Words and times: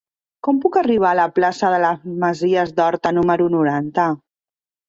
Com 0.45 0.61
puc 0.63 0.77
arribar 0.79 1.11
a 1.15 1.17
la 1.19 1.25
plaça 1.35 1.69
de 1.75 1.79
les 1.83 2.09
Masies 2.25 2.75
d'Horta 2.81 3.15
número 3.19 3.49
noranta? 3.61 4.09